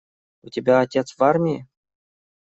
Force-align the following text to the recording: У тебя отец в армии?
У 0.41 0.49
тебя 0.49 0.79
отец 0.79 1.13
в 1.15 1.23
армии? 1.23 1.67